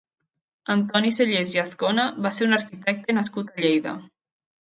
[0.75, 3.95] Antoni Cellers i Azcona va ser un arquitecte nascut a Lleida.